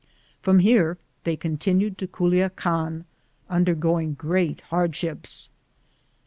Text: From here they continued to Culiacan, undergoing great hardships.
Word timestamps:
From 0.41 0.57
here 0.57 0.97
they 1.25 1.35
continued 1.37 1.95
to 1.99 2.07
Culiacan, 2.07 3.05
undergoing 3.51 4.15
great 4.15 4.61
hardships. 4.71 5.51